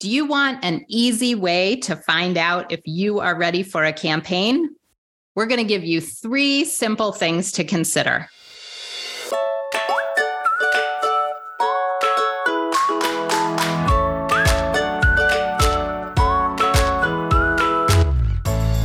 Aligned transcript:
Do 0.00 0.08
you 0.08 0.26
want 0.26 0.64
an 0.64 0.84
easy 0.86 1.34
way 1.34 1.74
to 1.80 1.96
find 1.96 2.38
out 2.38 2.70
if 2.70 2.78
you 2.84 3.18
are 3.18 3.36
ready 3.36 3.64
for 3.64 3.82
a 3.82 3.92
campaign? 3.92 4.76
We're 5.34 5.46
going 5.46 5.58
to 5.58 5.64
give 5.64 5.82
you 5.82 6.00
three 6.00 6.64
simple 6.64 7.10
things 7.10 7.50
to 7.52 7.64
consider. 7.64 8.28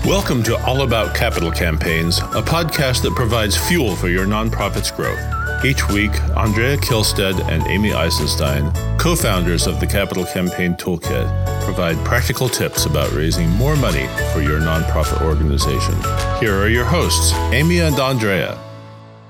Welcome 0.03 0.41
to 0.45 0.59
All 0.65 0.81
About 0.81 1.13
Capital 1.13 1.51
Campaigns, 1.51 2.17
a 2.17 2.41
podcast 2.41 3.03
that 3.03 3.13
provides 3.15 3.55
fuel 3.55 3.95
for 3.95 4.09
your 4.09 4.25
nonprofit's 4.25 4.89
growth. 4.89 5.42
Each 5.65 5.87
week, 5.87 6.11
Andrea 6.35 6.75
Kihlstedt 6.75 7.39
and 7.47 7.65
Amy 7.67 7.93
Eisenstein, 7.93 8.69
co 8.97 9.15
founders 9.15 9.65
of 9.65 9.79
the 9.79 9.87
Capital 9.87 10.25
Campaign 10.25 10.73
Toolkit, 10.73 11.63
provide 11.63 11.95
practical 12.03 12.49
tips 12.49 12.85
about 12.85 13.09
raising 13.13 13.49
more 13.51 13.77
money 13.77 14.05
for 14.33 14.41
your 14.41 14.59
nonprofit 14.59 15.25
organization. 15.25 15.95
Here 16.41 16.53
are 16.53 16.67
your 16.67 16.83
hosts, 16.83 17.31
Amy 17.53 17.79
and 17.79 17.97
Andrea. 17.97 18.59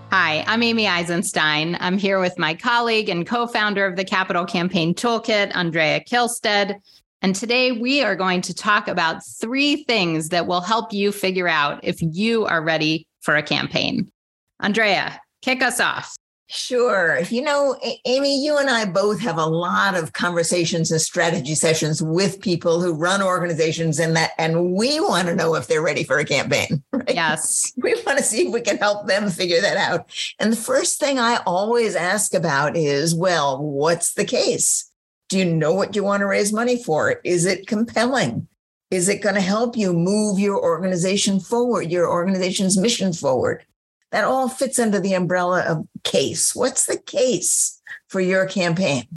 Hi, 0.09 0.43
I'm 0.47 0.63
Amy 0.63 0.87
Eisenstein. 0.87 1.77
I'm 1.79 1.99
here 1.99 2.19
with 2.19 2.39
my 2.39 2.55
colleague 2.55 3.09
and 3.09 3.27
co 3.27 3.45
founder 3.45 3.85
of 3.85 3.95
the 3.95 4.03
Capital 4.03 4.43
Campaign 4.43 4.95
Toolkit, 4.95 5.55
Andrea 5.55 5.99
Kihlstedt. 5.99 6.79
And 7.21 7.35
today 7.35 7.73
we 7.73 8.01
are 8.01 8.15
going 8.15 8.41
to 8.41 8.55
talk 8.55 8.87
about 8.87 9.23
three 9.23 9.83
things 9.83 10.29
that 10.29 10.47
will 10.47 10.61
help 10.61 10.93
you 10.93 11.11
figure 11.11 11.47
out 11.47 11.79
if 11.83 11.97
you 12.01 12.45
are 12.45 12.63
ready 12.63 13.05
for 13.21 13.35
a 13.35 13.43
campaign. 13.43 14.11
Andrea, 14.59 15.21
kick 15.43 15.61
us 15.61 15.79
off. 15.79 16.15
Sure. 16.47 17.21
You 17.29 17.41
know, 17.41 17.79
Amy, 18.05 18.43
you 18.43 18.57
and 18.57 18.69
I 18.69 18.85
both 18.85 19.19
have 19.21 19.37
a 19.37 19.45
lot 19.45 19.95
of 19.95 20.13
conversations 20.13 20.91
and 20.91 20.99
strategy 20.99 21.55
sessions 21.55 22.01
with 22.01 22.41
people 22.41 22.81
who 22.81 22.93
run 22.93 23.21
organizations 23.21 23.97
and 23.97 24.15
that 24.15 24.31
and 24.37 24.73
we 24.73 24.99
want 24.99 25.27
to 25.29 25.35
know 25.35 25.55
if 25.55 25.67
they're 25.67 25.81
ready 25.81 26.03
for 26.03 26.19
a 26.19 26.25
campaign. 26.25 26.83
Right? 26.93 27.15
Yes. 27.15 27.71
We 27.77 27.95
want 28.05 28.19
to 28.19 28.23
see 28.23 28.47
if 28.47 28.53
we 28.53 28.61
can 28.61 28.77
help 28.77 29.07
them 29.07 29.29
figure 29.29 29.61
that 29.61 29.77
out. 29.77 30.11
And 30.39 30.51
the 30.51 30.57
first 30.57 30.99
thing 30.99 31.17
I 31.17 31.39
always 31.45 31.95
ask 31.95 32.33
about 32.33 32.77
is, 32.77 33.15
well, 33.15 33.61
what's 33.61 34.13
the 34.13 34.25
case? 34.25 34.91
Do 35.29 35.39
you 35.39 35.45
know 35.45 35.73
what 35.73 35.95
you 35.95 36.03
want 36.03 36.21
to 36.21 36.27
raise 36.27 36.53
money 36.53 36.81
for? 36.81 37.19
Is 37.23 37.45
it 37.45 37.67
compelling? 37.67 38.47
Is 38.91 39.09
it 39.09 39.23
going 39.23 39.35
to 39.35 39.41
help 39.41 39.75
you 39.75 39.91
move 39.91 40.37
your 40.37 40.61
organization 40.61 41.39
forward, 41.39 41.89
your 41.89 42.07
organization's 42.07 42.77
mission 42.77 43.11
forward? 43.11 43.65
That 44.13 44.23
all 44.23 44.47
fits 44.47 44.77
under 44.77 44.99
the 44.99 45.15
umbrella 45.15 45.63
of 45.67 45.87
case. 46.03 46.55
What's 46.55 46.85
the 46.85 46.97
case 46.97 47.81
for 48.07 48.21
your 48.21 48.45
campaign? 48.45 49.07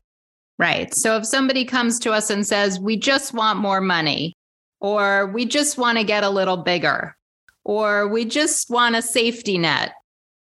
Right. 0.59 0.93
So 0.95 1.19
if 1.19 1.27
somebody 1.27 1.67
comes 1.67 1.99
to 2.01 2.13
us 2.13 2.31
and 2.31 2.47
says, 2.47 2.81
we 2.81 2.97
just 2.97 3.35
want 3.35 3.59
more 3.59 3.83
money, 3.83 4.33
or 4.81 5.27
we 5.27 5.45
just 5.45 5.77
want 5.77 5.99
to 5.99 6.05
get 6.05 6.25
a 6.25 6.31
little 6.31 6.57
bigger, 6.57 7.15
or 7.63 8.09
we 8.09 8.25
just 8.25 8.71
want 8.71 8.97
a 8.97 9.03
safety 9.03 9.59
net, 9.59 9.93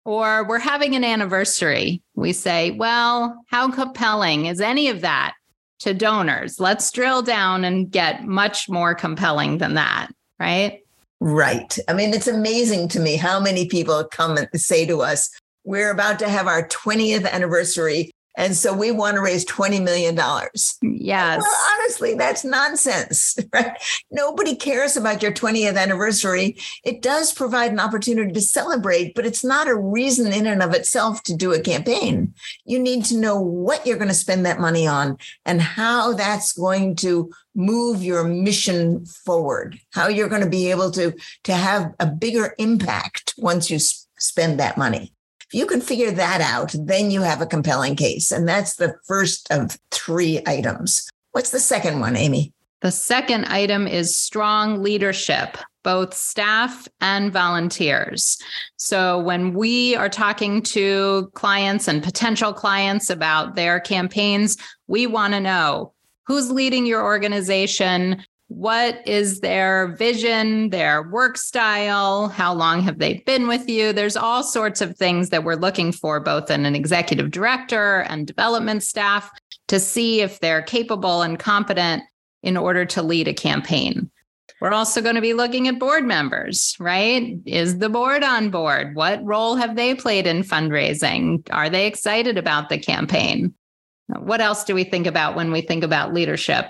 or 0.04 0.46
we're 0.46 0.60
having 0.60 0.94
an 0.94 1.02
anniversary, 1.02 2.00
we 2.14 2.32
say, 2.32 2.70
well, 2.70 3.44
how 3.48 3.68
compelling 3.72 4.46
is 4.46 4.60
any 4.60 4.88
of 4.88 5.00
that 5.00 5.34
to 5.80 5.92
donors? 5.92 6.60
Let's 6.60 6.92
drill 6.92 7.22
down 7.22 7.64
and 7.64 7.90
get 7.90 8.24
much 8.24 8.68
more 8.68 8.94
compelling 8.94 9.58
than 9.58 9.74
that. 9.74 10.10
Right. 10.38 10.85
Right. 11.20 11.78
I 11.88 11.92
mean, 11.94 12.12
it's 12.12 12.26
amazing 12.26 12.88
to 12.88 13.00
me 13.00 13.16
how 13.16 13.40
many 13.40 13.66
people 13.66 14.04
come 14.04 14.36
and 14.36 14.48
say 14.54 14.84
to 14.86 15.00
us, 15.00 15.30
we're 15.64 15.90
about 15.90 16.18
to 16.20 16.28
have 16.28 16.46
our 16.46 16.68
20th 16.68 17.28
anniversary. 17.30 18.10
And 18.36 18.54
so 18.54 18.74
we 18.74 18.90
want 18.90 19.16
to 19.16 19.22
raise 19.22 19.44
$20 19.46 19.82
million. 19.82 20.14
Yes. 20.82 21.40
Well, 21.40 21.56
honestly, 21.72 22.14
that's 22.14 22.44
nonsense, 22.44 23.38
right? 23.52 23.72
Nobody 24.10 24.54
cares 24.54 24.96
about 24.96 25.22
your 25.22 25.32
20th 25.32 25.76
anniversary. 25.76 26.56
It 26.84 27.00
does 27.00 27.32
provide 27.32 27.72
an 27.72 27.80
opportunity 27.80 28.32
to 28.32 28.40
celebrate, 28.40 29.14
but 29.14 29.26
it's 29.26 29.44
not 29.44 29.68
a 29.68 29.74
reason 29.74 30.32
in 30.32 30.46
and 30.46 30.62
of 30.62 30.74
itself 30.74 31.22
to 31.24 31.36
do 31.36 31.52
a 31.52 31.60
campaign. 31.60 32.34
You 32.64 32.78
need 32.78 33.04
to 33.06 33.16
know 33.16 33.40
what 33.40 33.86
you're 33.86 33.96
going 33.96 34.08
to 34.08 34.14
spend 34.14 34.44
that 34.44 34.60
money 34.60 34.86
on 34.86 35.16
and 35.46 35.60
how 35.60 36.12
that's 36.12 36.52
going 36.52 36.96
to 36.96 37.30
move 37.54 38.02
your 38.02 38.24
mission 38.24 39.06
forward, 39.06 39.80
how 39.92 40.08
you're 40.08 40.28
going 40.28 40.42
to 40.42 40.48
be 40.48 40.70
able 40.70 40.90
to, 40.90 41.14
to 41.44 41.54
have 41.54 41.94
a 41.98 42.06
bigger 42.06 42.54
impact 42.58 43.34
once 43.38 43.70
you 43.70 43.78
spend 44.18 44.60
that 44.60 44.76
money. 44.76 45.12
If 45.48 45.58
you 45.58 45.66
can 45.66 45.80
figure 45.80 46.10
that 46.10 46.40
out, 46.40 46.74
then 46.76 47.10
you 47.10 47.22
have 47.22 47.40
a 47.40 47.46
compelling 47.46 47.94
case. 47.94 48.32
And 48.32 48.48
that's 48.48 48.76
the 48.76 48.96
first 49.06 49.50
of 49.52 49.78
three 49.90 50.42
items. 50.46 51.08
What's 51.32 51.50
the 51.50 51.60
second 51.60 52.00
one, 52.00 52.16
Amy? 52.16 52.52
The 52.80 52.90
second 52.90 53.46
item 53.46 53.86
is 53.86 54.16
strong 54.16 54.82
leadership, 54.82 55.56
both 55.82 56.14
staff 56.14 56.88
and 57.00 57.32
volunteers. 57.32 58.38
So, 58.76 59.20
when 59.20 59.54
we 59.54 59.96
are 59.96 60.08
talking 60.08 60.62
to 60.62 61.30
clients 61.34 61.88
and 61.88 62.02
potential 62.02 62.52
clients 62.52 63.08
about 63.08 63.54
their 63.54 63.80
campaigns, 63.80 64.56
we 64.88 65.06
want 65.06 65.32
to 65.34 65.40
know 65.40 65.94
who's 66.26 66.50
leading 66.50 66.86
your 66.86 67.02
organization, 67.02 68.22
what 68.48 69.06
is 69.06 69.40
their 69.40 69.88
vision, 69.96 70.70
their 70.70 71.02
work 71.10 71.36
style, 71.36 72.28
how 72.28 72.54
long 72.54 72.80
have 72.82 72.98
they 72.98 73.14
been 73.26 73.48
with 73.48 73.68
you? 73.68 73.92
There's 73.92 74.16
all 74.16 74.44
sorts 74.44 74.80
of 74.80 74.96
things 74.96 75.30
that 75.30 75.42
we're 75.42 75.56
looking 75.56 75.90
for, 75.90 76.20
both 76.20 76.50
in 76.50 76.64
an 76.64 76.76
executive 76.76 77.32
director 77.32 78.00
and 78.08 78.26
development 78.26 78.84
staff, 78.84 79.30
to 79.68 79.80
see 79.80 80.20
if 80.20 80.38
they're 80.38 80.62
capable 80.62 81.22
and 81.22 81.38
competent 81.38 82.04
in 82.44 82.56
order 82.56 82.84
to 82.84 83.02
lead 83.02 83.26
a 83.26 83.34
campaign. 83.34 84.10
We're 84.60 84.72
also 84.72 85.02
going 85.02 85.16
to 85.16 85.20
be 85.20 85.34
looking 85.34 85.66
at 85.68 85.80
board 85.80 86.04
members, 86.04 86.76
right? 86.78 87.36
Is 87.44 87.78
the 87.78 87.90
board 87.90 88.22
on 88.22 88.50
board? 88.50 88.94
What 88.94 89.22
role 89.24 89.56
have 89.56 89.76
they 89.76 89.94
played 89.94 90.26
in 90.26 90.42
fundraising? 90.42 91.46
Are 91.50 91.68
they 91.68 91.86
excited 91.86 92.38
about 92.38 92.68
the 92.68 92.78
campaign? 92.78 93.52
What 94.06 94.40
else 94.40 94.64
do 94.64 94.74
we 94.74 94.84
think 94.84 95.06
about 95.06 95.34
when 95.34 95.50
we 95.50 95.60
think 95.60 95.82
about 95.82 96.14
leadership? 96.14 96.66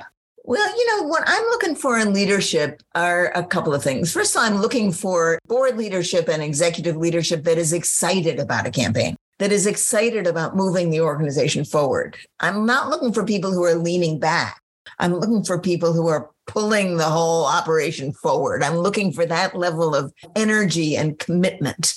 Well, 0.48 0.78
you 0.78 0.86
know, 0.96 1.08
what 1.08 1.24
I'm 1.26 1.42
looking 1.46 1.74
for 1.74 1.98
in 1.98 2.12
leadership 2.12 2.80
are 2.94 3.32
a 3.34 3.44
couple 3.44 3.74
of 3.74 3.82
things. 3.82 4.12
First, 4.12 4.36
I'm 4.36 4.58
looking 4.58 4.92
for 4.92 5.40
board 5.48 5.76
leadership 5.76 6.28
and 6.28 6.40
executive 6.40 6.96
leadership 6.96 7.42
that 7.42 7.58
is 7.58 7.72
excited 7.72 8.38
about 8.38 8.64
a 8.64 8.70
campaign, 8.70 9.16
that 9.40 9.50
is 9.50 9.66
excited 9.66 10.24
about 10.24 10.54
moving 10.54 10.90
the 10.90 11.00
organization 11.00 11.64
forward. 11.64 12.16
I'm 12.38 12.64
not 12.64 12.90
looking 12.90 13.12
for 13.12 13.24
people 13.24 13.52
who 13.52 13.64
are 13.64 13.74
leaning 13.74 14.20
back. 14.20 14.62
I'm 14.98 15.14
looking 15.14 15.44
for 15.44 15.58
people 15.58 15.92
who 15.92 16.08
are 16.08 16.30
pulling 16.46 16.96
the 16.96 17.04
whole 17.04 17.44
operation 17.44 18.12
forward. 18.12 18.62
I'm 18.62 18.76
looking 18.76 19.12
for 19.12 19.26
that 19.26 19.56
level 19.56 19.94
of 19.94 20.12
energy 20.34 20.96
and 20.96 21.18
commitment. 21.18 21.94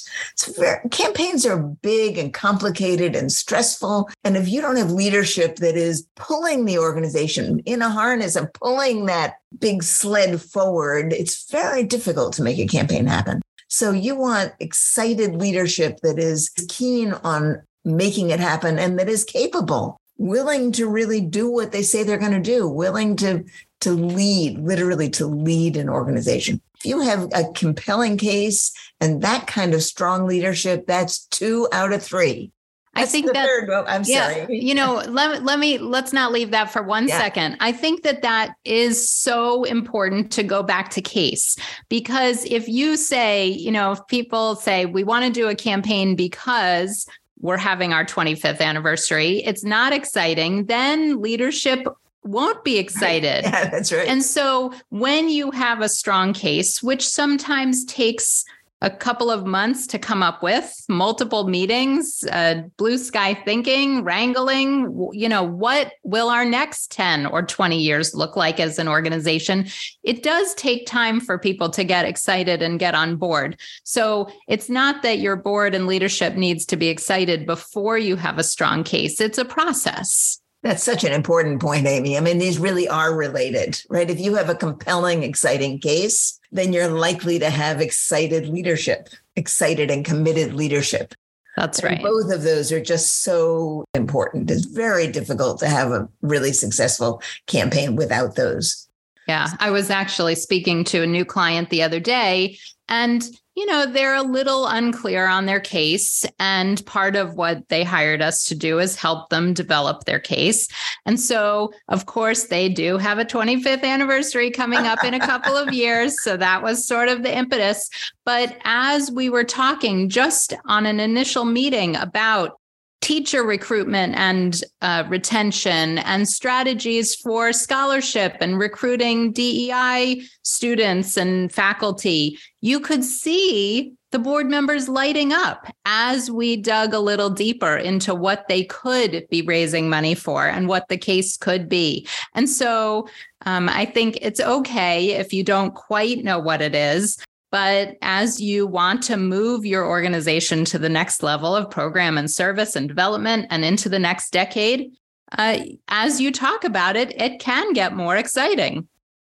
Campaigns 0.91 1.45
are 1.45 1.59
big 1.59 2.17
and 2.17 2.33
complicated 2.33 3.15
and 3.15 3.31
stressful. 3.31 4.09
And 4.23 4.35
if 4.35 4.49
you 4.49 4.61
don't 4.61 4.75
have 4.75 4.91
leadership 4.91 5.57
that 5.57 5.75
is 5.75 6.07
pulling 6.15 6.65
the 6.65 6.79
organization 6.79 7.59
in 7.59 7.81
a 7.81 7.89
harness 7.89 8.35
and 8.35 8.51
pulling 8.53 9.05
that 9.05 9.35
big 9.59 9.83
sled 9.83 10.41
forward, 10.41 11.13
it's 11.13 11.49
very 11.49 11.83
difficult 11.83 12.33
to 12.33 12.43
make 12.43 12.59
a 12.59 12.67
campaign 12.67 13.05
happen. 13.05 13.41
So 13.67 13.91
you 13.91 14.15
want 14.15 14.53
excited 14.59 15.35
leadership 15.35 15.99
that 16.01 16.17
is 16.17 16.49
keen 16.69 17.13
on 17.23 17.61
making 17.85 18.31
it 18.31 18.39
happen 18.39 18.79
and 18.79 18.97
that 18.99 19.07
is 19.07 19.23
capable 19.23 19.99
willing 20.19 20.71
to 20.73 20.87
really 20.87 21.21
do 21.21 21.49
what 21.49 21.71
they 21.71 21.81
say 21.81 22.03
they're 22.03 22.17
going 22.17 22.31
to 22.31 22.39
do, 22.39 22.67
willing 22.67 23.15
to 23.15 23.43
to 23.81 23.91
lead, 23.93 24.59
literally 24.59 25.09
to 25.09 25.25
lead 25.25 25.77
an 25.77 25.87
organization. 25.87 26.61
If 26.79 26.85
you 26.85 26.99
have 26.99 27.29
a 27.33 27.45
compelling 27.55 28.17
case 28.17 28.73
and 28.99 29.21
that 29.21 29.47
kind 29.47 29.73
of 29.73 29.81
strong 29.81 30.27
leadership, 30.27 30.85
that's 30.85 31.25
two 31.27 31.67
out 31.71 31.93
of 31.93 32.03
three. 32.03 32.51
That's 32.93 33.07
I 33.07 33.11
think 33.11 33.33
that 33.33 33.47
third, 33.47 33.69
oh, 33.69 33.85
I'm 33.87 34.03
yeah, 34.05 34.33
sorry. 34.33 34.59
you 34.59 34.75
know, 34.75 35.03
let, 35.07 35.43
let 35.43 35.59
me 35.59 35.77
let's 35.77 36.11
not 36.11 36.33
leave 36.33 36.51
that 36.51 36.71
for 36.71 36.83
one 36.83 37.07
yeah. 37.07 37.17
second. 37.17 37.55
I 37.61 37.71
think 37.71 38.03
that 38.03 38.21
that 38.23 38.55
is 38.65 39.09
so 39.09 39.63
important 39.63 40.31
to 40.33 40.43
go 40.43 40.63
back 40.63 40.89
to 40.91 41.01
case 41.01 41.55
because 41.87 42.43
if 42.45 42.67
you 42.67 42.97
say, 42.97 43.47
you 43.47 43.71
know, 43.71 43.93
if 43.93 44.05
people 44.07 44.55
say 44.55 44.85
we 44.85 45.05
want 45.05 45.23
to 45.23 45.31
do 45.31 45.47
a 45.47 45.55
campaign 45.55 46.15
because 46.15 47.07
we're 47.41 47.57
having 47.57 47.93
our 47.93 48.05
25th 48.05 48.61
anniversary, 48.61 49.43
it's 49.43 49.63
not 49.63 49.93
exciting, 49.93 50.65
then 50.65 51.21
leadership 51.21 51.87
won't 52.23 52.63
be 52.63 52.77
excited. 52.77 53.43
Yeah, 53.49 53.69
that's 53.69 53.91
right. 53.91 54.07
And 54.07 54.23
so 54.23 54.73
when 54.89 55.29
you 55.29 55.51
have 55.51 55.81
a 55.81 55.89
strong 55.89 56.33
case, 56.33 56.83
which 56.83 57.07
sometimes 57.07 57.85
takes 57.85 58.45
a 58.81 58.89
couple 58.89 59.29
of 59.29 59.45
months 59.45 59.87
to 59.87 59.99
come 59.99 60.23
up 60.23 60.41
with 60.41 60.85
multiple 60.87 61.47
meetings 61.47 62.23
uh, 62.31 62.63
blue 62.77 62.97
sky 62.97 63.33
thinking 63.33 64.03
wrangling 64.03 65.09
you 65.11 65.27
know 65.27 65.43
what 65.43 65.93
will 66.03 66.29
our 66.29 66.45
next 66.45 66.91
10 66.91 67.25
or 67.27 67.43
20 67.43 67.77
years 67.77 68.15
look 68.15 68.35
like 68.35 68.59
as 68.59 68.79
an 68.79 68.87
organization? 68.87 69.67
It 70.03 70.23
does 70.23 70.53
take 70.55 70.85
time 70.85 71.19
for 71.19 71.37
people 71.37 71.69
to 71.71 71.83
get 71.83 72.05
excited 72.05 72.61
and 72.61 72.79
get 72.79 72.95
on 72.95 73.15
board. 73.15 73.59
So 73.83 74.29
it's 74.47 74.69
not 74.69 75.03
that 75.03 75.19
your 75.19 75.35
board 75.35 75.75
and 75.75 75.87
leadership 75.87 76.35
needs 76.35 76.65
to 76.67 76.77
be 76.77 76.87
excited 76.87 77.45
before 77.45 77.97
you 77.97 78.15
have 78.15 78.37
a 78.37 78.43
strong 78.43 78.83
case. 78.83 79.21
It's 79.21 79.37
a 79.37 79.45
process 79.45 80.41
That's 80.61 80.83
such 80.83 81.05
an 81.05 81.13
important 81.13 81.61
point, 81.61 81.87
Amy. 81.87 82.17
I 82.17 82.19
mean, 82.19 82.37
these 82.37 82.59
really 82.59 82.87
are 82.87 83.15
related, 83.15 83.81
right? 83.89 84.09
If 84.09 84.19
you 84.19 84.35
have 84.35 84.49
a 84.49 84.55
compelling, 84.55 85.23
exciting 85.23 85.79
case, 85.79 86.37
then 86.51 86.73
you're 86.73 86.89
likely 86.89 87.39
to 87.39 87.49
have 87.49 87.79
excited 87.79 88.49
leadership, 88.49 89.07
excited 89.37 89.89
and 89.89 90.03
committed 90.03 90.53
leadership. 90.53 91.13
That's 91.55 91.81
right. 91.83 91.93
And 91.93 92.03
both 92.03 92.31
of 92.31 92.43
those 92.43 92.71
are 92.71 92.81
just 92.81 93.23
so 93.23 93.85
important. 93.93 94.51
It's 94.51 94.65
very 94.65 95.07
difficult 95.07 95.59
to 95.59 95.67
have 95.67 95.91
a 95.91 96.09
really 96.21 96.51
successful 96.51 97.21
campaign 97.47 97.95
without 97.95 98.35
those. 98.35 98.88
Yeah, 99.29 99.49
I 99.59 99.69
was 99.69 99.91
actually 99.91 100.33
speaking 100.33 100.83
to 100.85 101.03
a 101.03 101.07
new 101.07 101.23
client 101.23 101.69
the 101.69 101.83
other 101.83 101.99
day, 101.99 102.57
and 102.87 103.23
you 103.55 103.67
know, 103.67 103.85
they're 103.85 104.15
a 104.15 104.23
little 104.23 104.65
unclear 104.65 105.27
on 105.27 105.45
their 105.45 105.59
case. 105.59 106.25
And 106.39 106.83
part 106.85 107.15
of 107.15 107.35
what 107.35 107.67
they 107.67 107.83
hired 107.83 108.23
us 108.23 108.45
to 108.45 108.55
do 108.55 108.79
is 108.79 108.95
help 108.95 109.29
them 109.29 109.53
develop 109.53 110.05
their 110.05 110.19
case. 110.19 110.67
And 111.05 111.19
so, 111.19 111.73
of 111.89 112.05
course, 112.05 112.45
they 112.45 112.69
do 112.69 112.97
have 112.97 113.19
a 113.19 113.25
25th 113.25 113.83
anniversary 113.83 114.49
coming 114.49 114.87
up 114.87 115.03
in 115.03 115.13
a 115.13 115.19
couple 115.19 115.57
of 115.57 115.73
years. 115.73 116.23
So 116.23 116.37
that 116.37 116.63
was 116.63 116.87
sort 116.87 117.09
of 117.09 117.21
the 117.21 117.37
impetus. 117.37 117.89
But 118.25 118.57
as 118.63 119.11
we 119.11 119.29
were 119.29 119.43
talking 119.43 120.07
just 120.07 120.53
on 120.65 120.85
an 120.85 120.99
initial 121.01 121.43
meeting 121.43 121.97
about 121.97 122.59
teacher 123.01 123.43
recruitment 123.43 124.15
and 124.15 124.61
uh, 124.81 125.03
retention 125.07 125.99
and 125.99 126.27
strategies 126.27 127.15
for 127.15 127.53
scholarship 127.53 128.37
and 128.41 128.59
recruiting 128.59 129.31
DEI 129.31 130.21
students 130.43 131.17
and 131.17 131.51
faculty, 131.51 132.37
you 132.61 132.79
could 132.79 133.03
see 133.03 133.93
the 134.11 134.19
board 134.19 134.47
members 134.47 134.89
lighting 134.89 135.31
up 135.31 135.67
as 135.85 136.31
we 136.31 136.57
dug 136.57 136.93
a 136.93 136.99
little 136.99 137.29
deeper 137.29 137.75
into 137.75 138.15
what 138.15 138.47
they 138.47 138.63
could 138.63 139.25
be 139.29 139.43
raising 139.43 139.87
money 139.87 140.15
for 140.15 140.47
and 140.47 140.67
what 140.67 140.87
the 140.89 140.97
case 140.97 141.37
could 141.37 141.69
be. 141.69 142.07
And 142.33 142.49
so 142.49 143.07
um, 143.45 143.69
I 143.69 143.85
think 143.85 144.17
it's 144.21 144.39
okay 144.39 145.11
if 145.11 145.31
you 145.31 145.43
don't 145.43 145.75
quite 145.75 146.23
know 146.23 146.39
what 146.39 146.61
it 146.61 146.73
is 146.73 147.17
but 147.51 147.95
as 148.01 148.39
you 148.39 148.67
want 148.67 149.03
to 149.03 149.17
move 149.17 149.65
your 149.65 149.85
organization 149.85 150.65
to 150.65 150.79
the 150.79 150.89
next 150.89 151.23
level 151.23 151.55
of 151.55 151.71
program 151.71 152.17
and 152.17 152.29
service 152.29 152.75
and 152.75 152.87
development 152.87 153.47
and 153.49 153.65
into 153.65 153.89
the 153.89 153.99
next 153.99 154.31
decade, 154.31 154.91
uh, 155.37 155.59
as 155.87 156.19
you 156.21 156.31
talk 156.31 156.63
about 156.63 156.95
it, 156.95 157.19
it 157.19 157.39
can 157.39 157.73
get 157.73 157.95
more 157.95 158.15
exciting. 158.15 158.87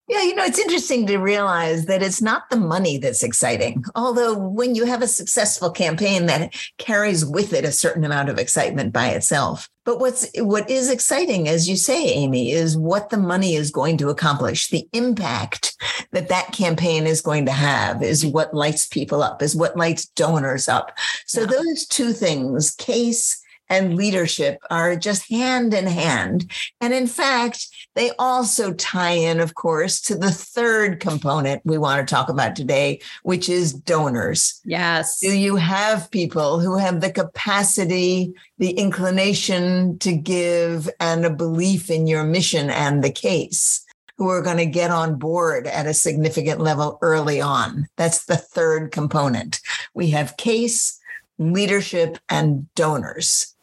Yeah, 0.10 0.24
you 0.24 0.34
know, 0.34 0.44
it's 0.44 0.58
interesting 0.58 1.06
to 1.06 1.20
realize 1.20 1.86
that 1.86 2.02
it's 2.02 2.20
not 2.20 2.50
the 2.50 2.58
money 2.58 2.98
that's 2.98 3.22
exciting. 3.22 3.84
Although, 3.94 4.36
when 4.36 4.74
you 4.74 4.86
have 4.86 5.04
a 5.04 5.08
successful 5.08 5.70
campaign, 5.70 6.26
that 6.26 6.56
carries 6.80 7.24
with 7.24 7.54
it 7.54 7.64
a 7.64 7.72
certain 7.72 8.04
amount 8.04 8.30
of 8.30 8.40
excitement 8.40 8.92
by 8.92 9.10
itself. 9.10 9.70
But 9.86 10.00
what's 10.00 10.28
what 10.38 10.68
is 10.68 10.90
exciting, 10.90 11.48
as 11.48 11.70
you 11.70 11.76
say, 11.76 12.08
Amy, 12.08 12.52
is 12.52 12.76
what 12.76 13.12
the 13.12 13.18
money 13.18 13.54
is 13.54 13.70
going 13.70 13.98
to 13.98 14.10
accomplish. 14.10 14.70
The 14.70 14.90
impact 14.94 15.76
that 16.12 16.30
that 16.30 16.54
campaign 16.54 17.06
is 17.06 17.22
going 17.22 17.46
to 17.46 17.52
have 17.52 18.02
is 18.02 18.26
what 18.26 18.52
lights 18.52 18.88
people 18.88 19.22
up, 19.22 19.44
is 19.44 19.56
what 19.56 19.78
lights 19.78 20.08
donors 20.08 20.68
up. 20.68 20.98
So 21.28 21.42
yeah. 21.42 21.48
those 21.48 21.86
two 21.86 22.14
things, 22.14 22.72
case 22.72 23.39
and 23.70 23.96
leadership 23.96 24.60
are 24.70 24.96
just 24.96 25.30
hand 25.30 25.74
in 25.74 25.88
hand. 25.88 26.52
And 26.82 26.94
in 26.94 27.08
fact, 27.08 27.68
they 27.96 28.12
also 28.18 28.74
tie 28.74 29.12
in, 29.12 29.40
of 29.40 29.56
course, 29.56 30.02
to 30.02 30.16
the 30.16 30.32
third 30.32 31.00
component 31.00 31.62
we 31.66 31.78
want 31.78 32.06
to 32.06 32.14
talk 32.14 32.30
about 32.30 32.56
today, 32.56 33.02
which 33.24 33.50
is 33.50 33.74
donors. 33.74 34.60
Yes. 34.66 35.20
Do 35.20 35.38
you 35.38 35.56
have 35.58 36.12
people 36.12 36.60
who 36.60 36.78
have 36.78 37.02
the 37.02 37.12
capacity, 37.12 38.34
the 38.58 38.72
inclination 38.72 40.00
to 40.00 40.14
give, 40.14 40.90
and 41.00 41.26
a 41.26 41.30
belief 41.30 41.90
in 41.90 42.08
your 42.08 42.24
mission 42.24 42.70
and 42.70 43.04
the 43.04 43.12
case? 43.12 43.86
Who 44.18 44.28
are 44.28 44.42
going 44.42 44.58
to 44.58 44.66
get 44.66 44.92
on 44.92 45.18
board 45.18 45.66
at 45.66 45.88
a 45.88 45.94
significant 45.94 46.60
level 46.60 47.00
early 47.02 47.40
on. 47.40 47.88
That's 47.96 48.26
the 48.26 48.36
third 48.36 48.92
component. 48.92 49.62
We 49.94 50.10
have 50.10 50.36
case, 50.36 51.00
leadership, 51.38 52.18
and 52.28 52.68
donors. 52.76 53.56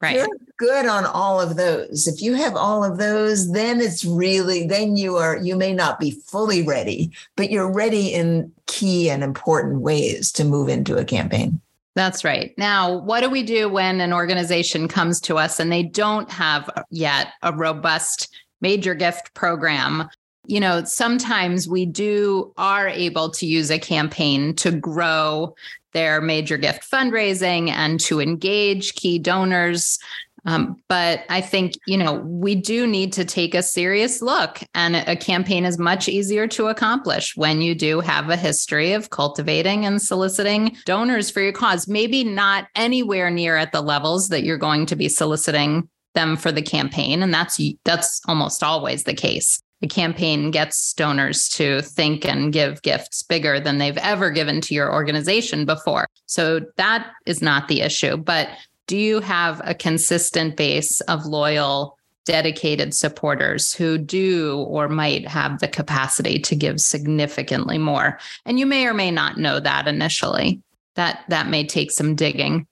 Right. 0.00 0.16
You're 0.16 0.28
good 0.58 0.86
on 0.86 1.06
all 1.06 1.40
of 1.40 1.56
those. 1.56 2.06
If 2.06 2.20
you 2.20 2.34
have 2.34 2.54
all 2.54 2.84
of 2.84 2.98
those, 2.98 3.50
then 3.52 3.80
it's 3.80 4.04
really, 4.04 4.66
then 4.66 4.96
you 4.96 5.16
are, 5.16 5.38
you 5.38 5.56
may 5.56 5.72
not 5.72 5.98
be 5.98 6.10
fully 6.10 6.62
ready, 6.62 7.10
but 7.34 7.50
you're 7.50 7.72
ready 7.72 8.12
in 8.12 8.52
key 8.66 9.08
and 9.08 9.24
important 9.24 9.80
ways 9.80 10.30
to 10.32 10.44
move 10.44 10.68
into 10.68 10.96
a 10.98 11.04
campaign. 11.04 11.60
That's 11.94 12.24
right. 12.24 12.52
Now, 12.58 12.98
what 12.98 13.22
do 13.22 13.30
we 13.30 13.42
do 13.42 13.70
when 13.70 14.02
an 14.02 14.12
organization 14.12 14.86
comes 14.86 15.18
to 15.22 15.38
us 15.38 15.58
and 15.58 15.72
they 15.72 15.82
don't 15.82 16.30
have 16.30 16.68
yet 16.90 17.28
a 17.42 17.54
robust 17.54 18.36
major 18.60 18.94
gift 18.94 19.32
program? 19.32 20.06
You 20.46 20.60
know, 20.60 20.84
sometimes 20.84 21.66
we 21.66 21.86
do 21.86 22.52
are 22.58 22.86
able 22.86 23.30
to 23.30 23.46
use 23.46 23.70
a 23.70 23.78
campaign 23.78 24.54
to 24.56 24.72
grow 24.72 25.54
their 25.96 26.20
major 26.20 26.58
gift 26.58 26.88
fundraising 26.88 27.70
and 27.70 27.98
to 27.98 28.20
engage 28.20 28.94
key 28.94 29.18
donors. 29.18 29.98
Um, 30.44 30.76
but 30.88 31.24
I 31.30 31.40
think, 31.40 31.72
you 31.86 31.96
know, 31.96 32.20
we 32.20 32.54
do 32.54 32.86
need 32.86 33.14
to 33.14 33.24
take 33.24 33.54
a 33.54 33.62
serious 33.62 34.20
look, 34.20 34.60
and 34.74 34.94
a 34.94 35.16
campaign 35.16 35.64
is 35.64 35.78
much 35.78 36.06
easier 36.08 36.46
to 36.48 36.68
accomplish 36.68 37.34
when 37.34 37.62
you 37.62 37.74
do 37.74 38.00
have 38.00 38.28
a 38.28 38.36
history 38.36 38.92
of 38.92 39.10
cultivating 39.10 39.86
and 39.86 40.00
soliciting 40.00 40.76
donors 40.84 41.30
for 41.30 41.40
your 41.40 41.52
cause. 41.52 41.88
Maybe 41.88 42.22
not 42.22 42.68
anywhere 42.76 43.30
near 43.30 43.56
at 43.56 43.72
the 43.72 43.80
levels 43.80 44.28
that 44.28 44.44
you're 44.44 44.58
going 44.58 44.86
to 44.86 44.96
be 44.96 45.08
soliciting 45.08 45.88
them 46.14 46.36
for 46.36 46.52
the 46.52 46.62
campaign, 46.62 47.22
and 47.22 47.34
that's 47.34 47.58
that's 47.84 48.20
almost 48.28 48.62
always 48.62 49.02
the 49.02 49.14
case 49.14 49.60
the 49.80 49.86
campaign 49.86 50.50
gets 50.50 50.94
donors 50.94 51.48
to 51.50 51.82
think 51.82 52.24
and 52.24 52.52
give 52.52 52.82
gifts 52.82 53.22
bigger 53.22 53.60
than 53.60 53.78
they've 53.78 53.98
ever 53.98 54.30
given 54.30 54.60
to 54.62 54.74
your 54.74 54.92
organization 54.92 55.66
before. 55.66 56.06
So 56.26 56.60
that 56.76 57.10
is 57.26 57.42
not 57.42 57.68
the 57.68 57.82
issue. 57.82 58.16
But 58.16 58.48
do 58.86 58.96
you 58.96 59.20
have 59.20 59.60
a 59.64 59.74
consistent 59.74 60.56
base 60.56 61.00
of 61.02 61.26
loyal, 61.26 61.98
dedicated 62.24 62.94
supporters 62.94 63.74
who 63.74 63.98
do 63.98 64.64
or 64.68 64.88
might 64.88 65.28
have 65.28 65.58
the 65.58 65.68
capacity 65.68 66.38
to 66.40 66.56
give 66.56 66.80
significantly 66.80 67.78
more? 67.78 68.18
And 68.46 68.58
you 68.58 68.66
may 68.66 68.86
or 68.86 68.94
may 68.94 69.10
not 69.10 69.38
know 69.38 69.60
that 69.60 69.86
initially. 69.86 70.62
That 70.94 71.24
that 71.28 71.48
may 71.48 71.66
take 71.66 71.90
some 71.90 72.14
digging 72.14 72.66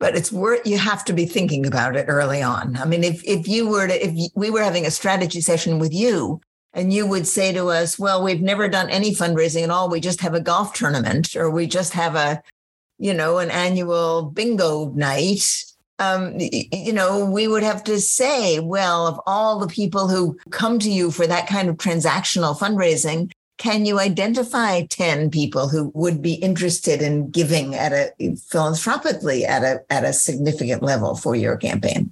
but 0.00 0.16
it's 0.16 0.32
worth 0.32 0.66
you 0.66 0.78
have 0.78 1.04
to 1.04 1.12
be 1.12 1.26
thinking 1.26 1.64
about 1.64 1.94
it 1.94 2.06
early 2.08 2.42
on. 2.42 2.76
I 2.76 2.84
mean 2.86 3.04
if 3.04 3.22
if 3.24 3.46
you 3.46 3.68
were 3.68 3.86
to 3.86 4.06
if 4.06 4.32
we 4.34 4.50
were 4.50 4.62
having 4.62 4.86
a 4.86 4.90
strategy 4.90 5.40
session 5.40 5.78
with 5.78 5.92
you 5.92 6.40
and 6.72 6.92
you 6.92 7.06
would 7.06 7.26
say 7.26 7.52
to 7.52 7.66
us 7.68 7.98
well 7.98 8.24
we've 8.24 8.42
never 8.42 8.68
done 8.68 8.90
any 8.90 9.14
fundraising 9.14 9.62
at 9.62 9.70
all. 9.70 9.88
We 9.88 10.00
just 10.00 10.20
have 10.22 10.34
a 10.34 10.40
golf 10.40 10.72
tournament 10.72 11.36
or 11.36 11.50
we 11.50 11.66
just 11.66 11.92
have 11.92 12.16
a 12.16 12.42
you 12.98 13.14
know 13.14 13.38
an 13.38 13.50
annual 13.50 14.22
bingo 14.22 14.90
night 14.90 15.64
um, 16.00 16.34
you 16.38 16.94
know, 16.94 17.26
we 17.26 17.46
would 17.46 17.62
have 17.62 17.84
to 17.84 18.00
say, 18.00 18.58
well, 18.58 19.06
of 19.06 19.20
all 19.26 19.58
the 19.58 19.68
people 19.68 20.08
who 20.08 20.38
come 20.48 20.78
to 20.78 20.90
you 20.90 21.10
for 21.10 21.26
that 21.26 21.46
kind 21.46 21.68
of 21.68 21.76
transactional 21.76 22.58
fundraising, 22.58 23.30
can 23.60 23.84
you 23.84 24.00
identify 24.00 24.86
10 24.86 25.30
people 25.30 25.68
who 25.68 25.92
would 25.94 26.22
be 26.22 26.32
interested 26.36 27.02
in 27.02 27.30
giving 27.30 27.74
at 27.74 27.92
a 27.92 28.34
philanthropically 28.48 29.44
at 29.44 29.62
a 29.62 29.84
at 29.90 30.02
a 30.02 30.14
significant 30.14 30.82
level 30.82 31.14
for 31.14 31.36
your 31.36 31.58
campaign? 31.58 32.10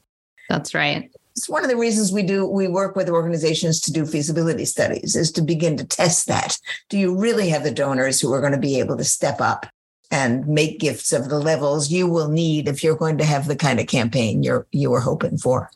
That's 0.50 0.75
right. 0.75 1.11
It's 1.35 1.49
one 1.49 1.64
of 1.64 1.71
the 1.71 1.76
reasons 1.76 2.12
we 2.12 2.23
do 2.23 2.47
we 2.47 2.69
work 2.69 2.97
with 2.97 3.09
organizations 3.09 3.81
to 3.81 3.93
do 3.93 4.05
feasibility 4.05 4.67
studies 4.67 5.17
is 5.17 5.33
to 5.33 5.43
begin 5.43 5.78
to 5.78 5.87
test 5.87 6.26
that. 6.26 6.59
Do 6.90 6.99
you 6.99 7.19
really 7.19 7.49
have 7.49 7.64
the 7.64 7.71
donors 7.71 8.21
who 8.21 8.31
are 8.35 8.40
going 8.43 8.52
to 8.52 8.59
be 8.59 8.78
able 8.78 8.99
to 8.99 9.05
step 9.05 9.40
up 9.40 9.64
and 10.11 10.47
make 10.47 10.81
gifts 10.81 11.14
of 11.14 11.31
the 11.31 11.38
levels 11.38 11.90
you 11.90 12.07
will 12.07 12.28
need 12.28 12.69
if 12.69 12.85
you're 12.85 12.95
going 12.95 13.17
to 13.19 13.25
have 13.25 13.49
the 13.49 13.57
kind 13.57 13.81
of 13.81 13.87
campaign 13.87 14.43
you're 14.43 14.67
you 14.71 14.93
are 14.93 15.00
hoping 15.00 15.38
for? 15.38 15.71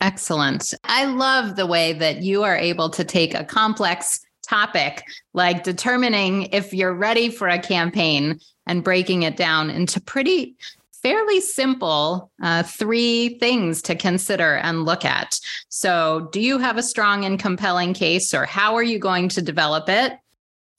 Excellent. 0.00 0.74
I 0.84 1.06
love 1.06 1.56
the 1.56 1.66
way 1.66 1.92
that 1.94 2.22
you 2.22 2.44
are 2.44 2.56
able 2.56 2.88
to 2.90 3.02
take 3.02 3.34
a 3.34 3.42
complex 3.42 4.20
topic 4.48 5.04
like 5.34 5.62
determining 5.62 6.44
if 6.52 6.72
you're 6.72 6.94
ready 6.94 7.28
for 7.28 7.48
a 7.48 7.58
campaign 7.58 8.38
and 8.66 8.84
breaking 8.84 9.22
it 9.22 9.36
down 9.36 9.70
into 9.70 10.00
pretty 10.00 10.56
fairly 11.02 11.40
simple 11.40 12.30
uh, 12.42 12.62
three 12.62 13.38
things 13.38 13.82
to 13.82 13.94
consider 13.94 14.56
and 14.56 14.84
look 14.84 15.04
at. 15.04 15.38
So, 15.68 16.28
do 16.32 16.40
you 16.40 16.58
have 16.58 16.76
a 16.76 16.82
strong 16.82 17.24
and 17.24 17.38
compelling 17.38 17.94
case, 17.94 18.34
or 18.34 18.44
how 18.44 18.74
are 18.74 18.82
you 18.82 18.98
going 18.98 19.28
to 19.30 19.42
develop 19.42 19.88
it? 19.88 20.18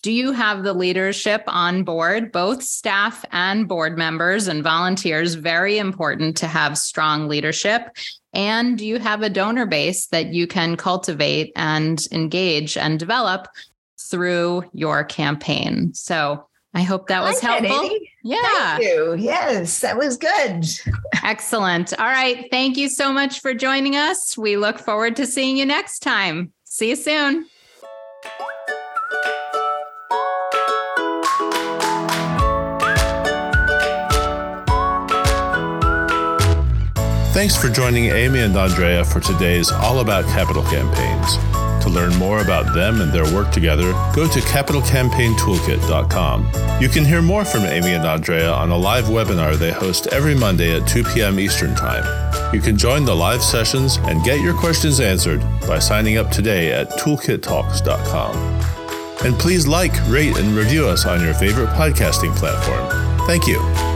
Do 0.01 0.11
you 0.11 0.31
have 0.31 0.63
the 0.63 0.73
leadership 0.73 1.43
on 1.47 1.83
board, 1.83 2.31
both 2.31 2.63
staff 2.63 3.25
and 3.31 3.67
board 3.67 3.97
members 3.97 4.47
and 4.47 4.63
volunteers? 4.63 5.33
Very 5.33 5.77
important 5.77 6.37
to 6.37 6.47
have 6.47 6.77
strong 6.77 7.27
leadership. 7.27 7.89
And 8.31 8.77
do 8.77 8.85
you 8.85 8.99
have 8.99 9.23
a 9.23 9.29
donor 9.29 9.65
base 9.65 10.07
that 10.07 10.33
you 10.33 10.47
can 10.47 10.77
cultivate 10.77 11.51
and 11.55 12.01
engage 12.11 12.77
and 12.77 12.97
develop 12.97 13.47
through 13.99 14.63
your 14.73 15.03
campaign? 15.03 15.93
So, 15.93 16.45
I 16.73 16.83
hope 16.83 17.07
that 17.07 17.23
was 17.23 17.41
like 17.41 17.61
helpful. 17.61 17.89
That, 17.89 17.99
yeah. 18.23 18.77
Thank 18.77 18.83
you. 18.83 19.15
Yes, 19.15 19.79
that 19.79 19.97
was 19.97 20.17
good. 20.17 20.65
Excellent. 21.23 21.99
All 21.99 22.05
right. 22.05 22.47
Thank 22.51 22.77
you 22.77 22.89
so 22.89 23.11
much 23.11 23.39
for 23.41 23.55
joining 23.55 23.95
us. 23.95 24.37
We 24.37 24.55
look 24.55 24.77
forward 24.77 25.15
to 25.15 25.25
seeing 25.25 25.57
you 25.57 25.65
next 25.65 25.99
time. 25.99 26.53
See 26.65 26.89
you 26.89 26.95
soon. 26.95 27.47
Thanks 37.39 37.55
for 37.55 37.69
joining 37.69 38.07
Amy 38.07 38.39
and 38.39 38.57
Andrea 38.57 39.05
for 39.05 39.21
today's 39.21 39.71
All 39.71 40.01
About 40.01 40.25
Capital 40.25 40.61
Campaigns. 40.63 41.37
To 41.81 41.89
learn 41.89 42.13
more 42.17 42.41
about 42.41 42.75
them 42.75 42.99
and 42.99 43.13
their 43.13 43.23
work 43.33 43.53
together, 43.53 43.93
go 44.13 44.27
to 44.27 44.39
capitalcampaigntoolkit.com. 44.41 46.81
You 46.81 46.89
can 46.89 47.05
hear 47.05 47.21
more 47.21 47.45
from 47.45 47.61
Amy 47.61 47.93
and 47.93 48.05
Andrea 48.05 48.51
on 48.51 48.71
a 48.71 48.77
live 48.77 49.05
webinar 49.05 49.55
they 49.55 49.71
host 49.71 50.07
every 50.07 50.35
Monday 50.35 50.75
at 50.75 50.85
2 50.85 51.05
p.m. 51.05 51.39
Eastern 51.39 51.73
Time. 51.75 52.03
You 52.53 52.59
can 52.59 52.77
join 52.77 53.05
the 53.05 53.15
live 53.15 53.41
sessions 53.41 53.95
and 53.99 54.21
get 54.25 54.41
your 54.41 54.53
questions 54.53 54.99
answered 54.99 55.39
by 55.65 55.79
signing 55.79 56.17
up 56.17 56.31
today 56.31 56.73
at 56.73 56.89
toolkittalks.com. 56.99 58.35
And 59.25 59.39
please 59.39 59.65
like, 59.65 59.93
rate, 60.09 60.37
and 60.37 60.57
review 60.57 60.89
us 60.89 61.05
on 61.05 61.23
your 61.23 61.35
favorite 61.35 61.69
podcasting 61.69 62.35
platform. 62.35 62.89
Thank 63.27 63.47
you. 63.47 63.88